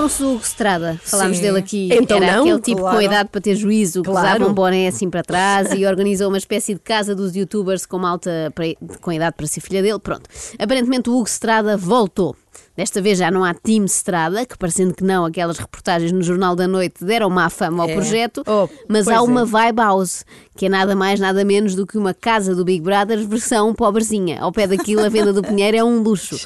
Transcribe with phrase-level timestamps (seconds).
[0.00, 1.00] Lembram-se do Hugo Estrada?
[1.04, 1.42] Falámos Sim.
[1.42, 1.88] dele aqui.
[1.92, 3.02] Então Era não, aquele tipo com claro.
[3.02, 4.26] idade para ter juízo, que Claro.
[4.38, 7.98] usava um boné assim para trás e organizou uma espécie de casa dos youtubers com
[7.98, 8.64] malta para-
[9.00, 9.98] com idade para ser filha dele.
[9.98, 10.22] Pronto.
[10.58, 12.34] Aparentemente o Hugo Estrada voltou.
[12.76, 16.56] Desta vez já não há Team Estrada, que parecendo que não, aquelas reportagens no Jornal
[16.56, 17.94] da Noite deram má fama ao É.
[17.94, 19.20] projeto, Oh, mas há é.
[19.20, 20.24] uma Vibe House,
[20.56, 24.40] que é nada mais, nada menos do que uma casa do Big Brother versão pobrezinha.
[24.40, 26.36] Ao pé daquilo, a venda do Pinheiro é um luxo.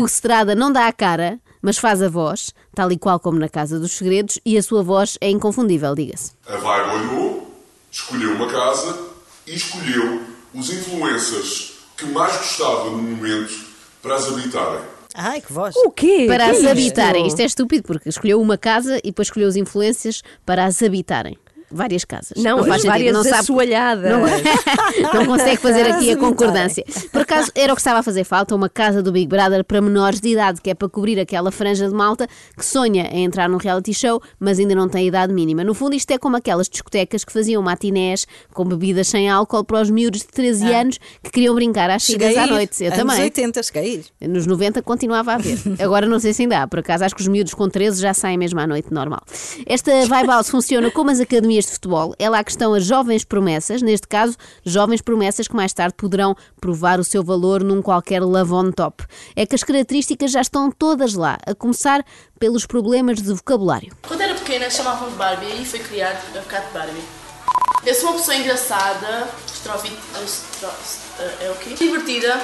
[0.00, 3.48] O Estrada não dá a cara, mas faz a voz, tal e qual como na
[3.48, 6.32] Casa dos Segredos, e a sua voz é inconfundível, diga-se.
[6.46, 7.54] A Vibe olhou,
[7.90, 8.98] escolheu uma casa
[9.46, 10.22] e escolheu
[10.54, 13.52] os influencers que mais gostava no momento
[14.02, 14.80] para as habitarem.
[15.14, 15.74] Ai, que voz.
[15.76, 16.24] O quê?
[16.28, 16.68] Para Que as é isto?
[16.70, 17.26] habitarem.
[17.26, 21.36] Isto é estúpido, porque escolheu uma casa e depois escolheu os influências para as habitarem.
[21.70, 22.32] Várias casas.
[22.42, 24.10] Não, faz as sentido, várias não sabe- assoalhadas.
[24.10, 24.20] Não,
[25.14, 26.84] não consegue fazer aqui a concordância.
[27.12, 29.80] Por acaso, era o que estava a fazer falta, uma casa do Big Brother para
[29.80, 33.48] menores de idade, que é para cobrir aquela franja de malta que sonha em entrar
[33.48, 35.62] num reality show, mas ainda não tem idade mínima.
[35.62, 39.80] No fundo, isto é como aquelas discotecas que faziam matinés com bebidas sem álcool para
[39.80, 42.84] os miúdos de 13 anos que queriam brincar às Cheguei saídas à noite.
[42.84, 43.20] Eu também.
[43.22, 44.04] 80, cheguei.
[44.20, 45.58] Nos 90 continuava a haver.
[45.78, 46.66] Agora não sei se ainda há.
[46.66, 49.20] Por acaso, acho que os miúdos com 13 já saem mesmo à noite normal.
[49.66, 52.14] Esta Vibe House funciona como as academias de futebol.
[52.18, 56.36] É lá que estão as jovens promessas, neste caso, jovens promessas que mais tarde poderão
[56.60, 59.04] provar o seu valor num qualquer love on top.
[59.34, 62.04] É que as características já estão todas lá, a começar
[62.38, 63.94] pelos problemas de vocabulário.
[64.06, 67.19] Quando era pequena chamavam de Barbie e foi criado a Cat Barbie.
[67.84, 69.90] Eu sou uma pessoa engraçada, extrovi...
[70.24, 70.68] estro-
[71.40, 71.70] é o quê?
[71.78, 72.40] Divertida.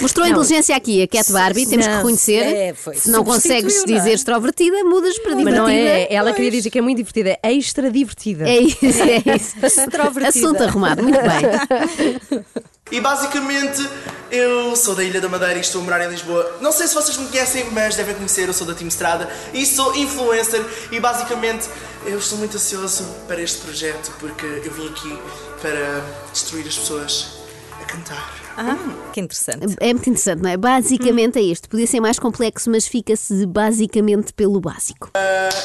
[0.00, 2.42] Mostrou a inteligência aqui, a Cat Barbie, temos que Não, reconhecer.
[2.42, 2.94] é, foi.
[2.96, 3.98] se não consegues não é?
[3.98, 5.62] dizer extrovertida, mudas para Mas divertida.
[5.62, 8.48] não é, ela queria dizer que é muito divertida, é extra divertida.
[8.48, 9.56] É isso, é isso.
[9.64, 10.28] Extrovertida.
[10.46, 12.44] Assunto arrumado, muito bem.
[12.90, 13.88] E basicamente
[14.30, 16.58] eu sou da Ilha da Madeira e estou a morar em Lisboa.
[16.60, 19.64] Não sei se vocês me conhecem, mas devem conhecer, eu sou da Team Estrada e
[19.64, 21.68] sou influencer e basicamente
[22.06, 25.18] eu estou muito ansioso para este projeto porque eu vim aqui
[25.60, 27.38] para destruir as pessoas
[27.80, 28.34] a cantar.
[28.56, 28.76] Ah,
[29.12, 29.76] que interessante.
[29.78, 30.56] É muito interessante, não é?
[30.56, 31.68] Basicamente é isto.
[31.68, 35.10] Podia ser mais complexo, mas fica-se basicamente pelo básico.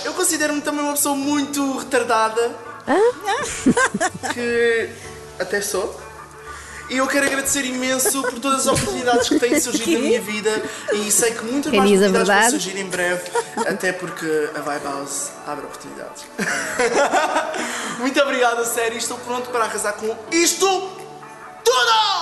[0.06, 2.56] Eu considero-me também uma pessoa muito retardada.
[4.34, 4.90] que
[5.40, 6.13] até sou.
[6.90, 10.64] E eu quero agradecer imenso por todas as oportunidades que têm surgido na minha vida
[10.94, 13.32] e sei que muitas Quem mais oportunidades vão surgir em breve,
[13.66, 16.26] até porque a Vibe House abre oportunidades.
[18.00, 20.68] Muito obrigado, a sério, estou pronto para arrasar com isto
[21.64, 22.13] tudo!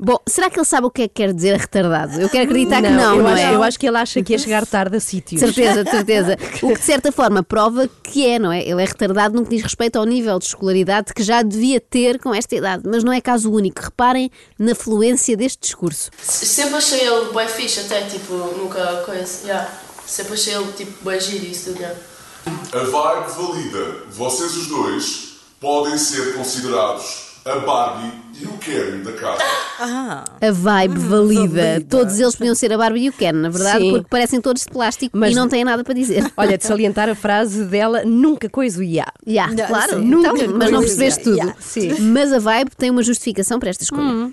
[0.00, 2.20] Bom, será que ele sabe o que é que quer dizer retardado?
[2.20, 3.54] Eu quero acreditar que não, eu, não acho, é?
[3.54, 5.40] eu acho que ele acha que ia chegar tarde a sítios.
[5.40, 6.38] Certeza, certeza.
[6.62, 8.62] O que de certa forma prova que é, não é?
[8.62, 12.20] Ele é retardado no que diz respeito ao nível de escolaridade que já devia ter
[12.20, 12.84] com esta idade.
[12.86, 13.80] Mas não é caso único.
[13.80, 16.10] Reparem na fluência deste discurso.
[16.22, 19.46] Sempre achei ele bem fixe, até tipo, nunca coisa.
[19.46, 19.68] Yeah.
[20.06, 21.80] Sempre achei ele tipo bem giro e isso tudo.
[21.80, 21.98] Yeah.
[22.72, 24.04] A Vibe valida.
[24.10, 25.28] Vocês os dois
[25.60, 29.42] podem ser considerados a Barbie e o Ken da casa.
[30.40, 31.82] A vibe valida.
[31.88, 33.90] Todos eles podiam ser a Barbie e o Ken, na verdade, Sim.
[33.92, 36.30] porque parecem todos de plástico Mas- e não têm nada para dizer.
[36.36, 39.06] Olha, de salientar a frase dela, nunca coisa o ia.
[39.26, 40.04] Ya, Não, claro, sim.
[40.06, 41.54] então, Nunca mas não percebeste tudo.
[41.58, 41.94] Sim.
[42.12, 44.30] Mas a vibe tem uma justificação para esta escolha.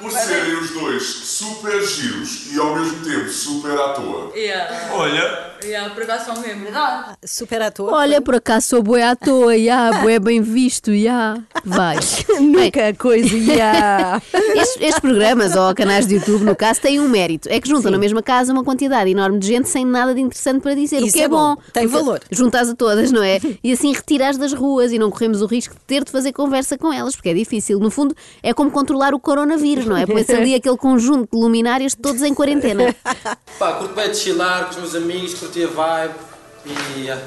[0.00, 4.30] Por serem os dois super giros e ao mesmo tempo super à toa.
[4.36, 4.92] Yeah.
[4.94, 7.16] Olha, Yeah, por acaso são mesmo verdade.
[7.24, 7.92] Super ator.
[7.92, 11.38] Olha, por acaso sou boé à toa, já, boé bem visto, já.
[11.64, 11.98] Vai.
[12.38, 14.22] Bem, Nunca coisa ia.
[14.54, 17.48] estes, estes programas, ou canais de YouTube, no caso, têm um mérito.
[17.50, 20.62] É que juntam na mesma casa uma quantidade enorme de gente sem nada de interessante
[20.62, 21.02] para dizer.
[21.02, 21.56] o Isso que é, é bom.
[21.72, 22.20] Tem Porque valor.
[22.30, 23.38] Juntas a todas, não é?
[23.62, 26.78] E assim retiras das ruas e não corremos o risco de ter de fazer conversa
[26.78, 27.78] com elas, porque é difícil.
[27.78, 30.06] No fundo, é como controlar o coronavírus, não é?
[30.06, 32.94] Põe-se ali aquele conjunto de luminários todos em quarentena.
[33.58, 36.14] Pá, curto bem de chilar com os meus amigos, curtir a vibe
[36.66, 37.00] e.
[37.00, 37.22] yeah.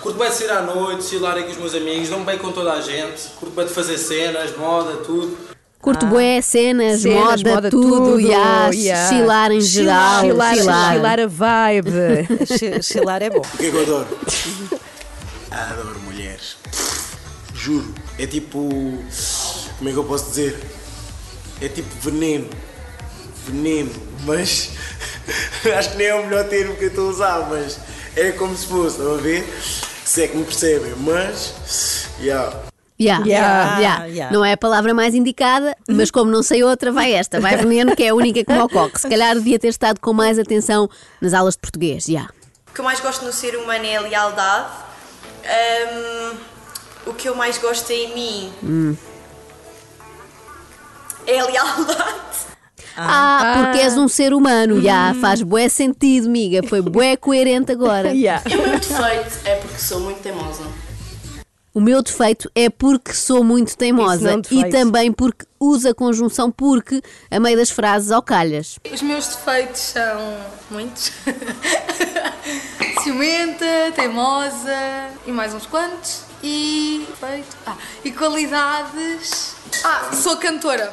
[0.00, 2.50] Curto bem de sair à noite, chilar aí com os meus amigos, dou-me bem com
[2.52, 5.36] toda a gente, curto bem de fazer cenas, moda, tudo.
[5.80, 9.08] Curto bué, cenas, Cenas, moda, moda, tudo, tudo, ya, ya.
[9.08, 10.20] chilar em geral.
[10.20, 10.92] Chilar, chilar.
[10.94, 11.90] chilar a vibe.
[12.46, 13.40] Chi- Chilar é bom.
[13.40, 14.06] O que é que eu adoro?
[15.50, 16.56] Adoro mulheres.
[17.54, 17.92] Juro.
[18.18, 18.68] É tipo.
[19.78, 20.58] Como é que eu posso dizer?
[21.60, 22.48] É tipo veneno.
[23.46, 23.90] Veneno.
[24.24, 24.70] Mas.
[25.78, 27.78] Acho que nem é o melhor termo que eu estou a usar, mas
[28.16, 29.44] é como se fosse, estão a ver?
[30.04, 32.08] Se é que me percebem, mas.
[32.20, 32.54] Yeah.
[33.00, 34.06] Ya, Ya, ya.
[34.06, 34.30] ya.
[34.30, 37.96] Não é a palavra mais indicada, mas como não sei outra, vai esta, vai veneno,
[37.96, 38.92] que é a única que me ocorre.
[38.96, 40.88] Se calhar devia ter estado com mais atenção
[41.20, 42.28] nas aulas de português, já.
[42.70, 44.92] O que eu mais gosto no ser humano é a lealdade
[45.44, 46.36] Ahm,
[47.06, 48.96] o que eu mais gosto em mim
[51.26, 52.51] é a lealdade.
[52.96, 56.62] Ah, porque és um ser humano, já faz bué sentido, miga.
[56.66, 58.12] Foi bué coerente agora.
[58.22, 58.42] Yeah.
[58.48, 60.62] E o meu defeito é porque sou muito teimosa.
[61.74, 65.94] O meu defeito é porque sou muito teimosa é um e também porque usa a
[65.94, 67.00] conjunção porque
[67.30, 68.78] a meio das frases ao calhas.
[68.92, 70.36] Os meus defeitos são
[70.70, 71.10] muitos.
[73.02, 76.24] Ciumenta, teimosa e mais uns quantos.
[76.42, 77.56] E defeito.
[77.66, 79.54] Ah, e qualidades.
[79.82, 80.92] Ah, sou cantora.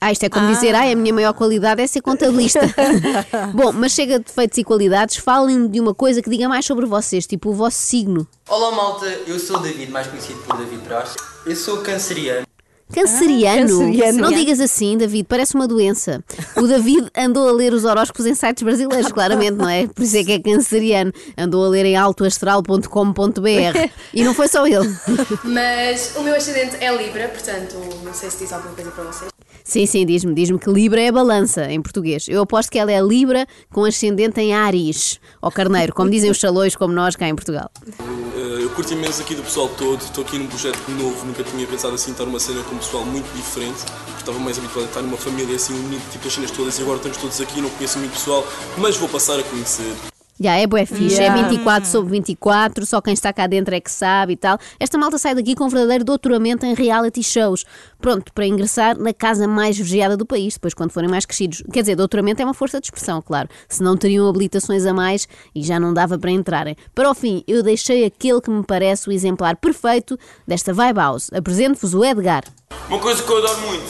[0.00, 2.60] Ah, isto é como dizer, ai, a minha maior qualidade é ser contabilista.
[3.54, 6.84] Bom, mas chega de defeitos e qualidades, falem de uma coisa que diga mais sobre
[6.84, 8.26] vocês, tipo o vosso signo.
[8.48, 11.14] Olá malta, eu sou o David, mais conhecido por David Braz.
[11.46, 12.46] Eu sou canceriano.
[12.92, 13.68] Canceriano.
[13.68, 14.18] canceriano.
[14.18, 16.22] Não digas assim, David, parece uma doença.
[16.56, 19.88] O David andou a ler os horóscopos em sites brasileiros, claramente, não é?
[19.88, 21.12] Por isso é que é canceriano.
[21.36, 23.90] Andou a ler em altoastral.com.br.
[24.14, 24.88] E não foi só ele.
[25.42, 29.30] Mas o meu ascendente é Libra, portanto, não sei se diz alguma coisa para vocês.
[29.66, 32.28] Sim, sim, diz-me, diz-me que Libra é balança em português.
[32.28, 36.38] Eu aposto que ela é Libra com ascendente em Ares, ou Carneiro, como dizem os
[36.38, 37.68] chalões, como nós cá em Portugal.
[37.98, 41.66] Eh, Eu curto imenso aqui do pessoal todo, estou aqui num projeto novo, nunca tinha
[41.66, 43.78] pensado assim estar numa cena com um pessoal muito diferente,
[44.16, 46.98] estava mais habituado a estar numa família assim unida, tipo as cenas todas, e agora
[46.98, 48.46] estamos todos aqui, não conheço muito pessoal,
[48.78, 49.94] mas vou passar a conhecer.
[50.40, 51.40] Já é bué fixe, Yeah.
[51.40, 54.58] é 24 sobre 24, só quem está cá dentro é que sabe e tal.
[54.78, 57.64] Esta malta sai daqui com um verdadeiro doutoramento em reality shows.
[58.00, 61.62] Pronto, para ingressar na casa mais vigiada do país, depois quando forem mais crescidos.
[61.72, 63.48] Quer dizer, doutoramento é uma força de expressão, claro.
[63.68, 66.76] Senão teriam habilitações a mais e já não dava para entrarem.
[66.94, 71.30] Para o fim, eu deixei aquele que me parece o exemplar perfeito desta Vibe House.
[71.32, 72.44] Apresento-vos o Edgar.
[72.88, 73.88] Uma coisa que eu adoro muito: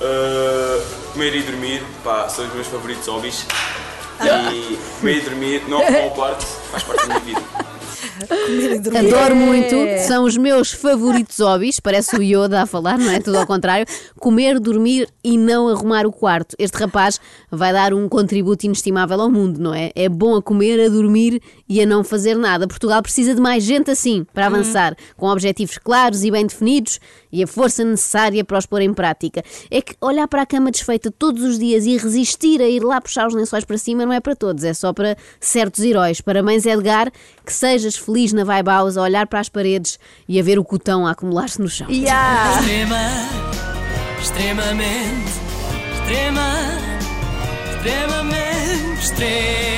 [0.00, 1.82] uh, comer e dormir.
[2.02, 3.46] Pá, são os meus favoritos hobbies.
[4.20, 7.64] E comer e dormir não formam parte, faz parte da minha vida.
[8.98, 9.74] Adoro muito,
[10.06, 11.80] são os meus favoritos hobbies.
[11.80, 13.20] Parece o Yoda a falar, não é?
[13.20, 13.84] Tudo ao contrário.
[14.18, 16.54] Comer, dormir e não arrumar o quarto.
[16.58, 17.20] Este rapaz
[17.50, 19.90] vai dar um contributo inestimável ao mundo, não é?
[19.94, 22.68] É bom a comer, a dormir e a não fazer nada.
[22.68, 27.00] Portugal precisa de mais gente assim para avançar, com objetivos claros e bem definidos
[27.34, 29.42] e a força necessária para os pôr em prática.
[29.68, 33.00] É que olhar para a cama desfeita todos os dias e resistir a ir lá
[33.00, 36.20] puxar os lençóis para cima não é para todos, é só para certos heróis.
[36.20, 37.10] Parabéns, Edgar,
[37.44, 39.98] que sejas feliz na Vibe House a olhar para as paredes
[40.28, 41.90] e a ver o cotão a acumular-se no chão.
[41.90, 42.60] Yeah.
[42.60, 43.00] Extrema,
[44.22, 45.32] extremamente,
[45.98, 46.54] extrema,
[47.74, 49.74] extremamente, extremamente